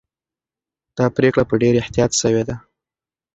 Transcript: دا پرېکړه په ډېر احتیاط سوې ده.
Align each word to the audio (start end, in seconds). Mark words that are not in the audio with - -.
دا 0.97 1.05
پرېکړه 1.17 1.43
په 1.49 1.55
ډېر 1.61 1.73
احتیاط 1.77 2.11
سوې 2.21 2.43
ده. 2.47 2.55